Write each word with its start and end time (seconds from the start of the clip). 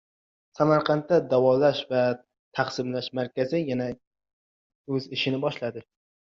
Samarqanddagi 0.59 1.27
davolash 1.33 1.81
va 1.91 1.99
taqsimlash 2.61 3.11
markazi 3.21 3.61
yana 3.69 3.91
ish 5.01 5.29
boshladi 5.47 5.87